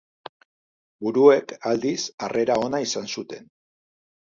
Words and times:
Buruek, 1.07 1.53
aldiz, 1.73 2.01
harrera 2.29 2.59
ona 2.65 2.83
izan 2.89 3.09
zuten. 3.19 3.49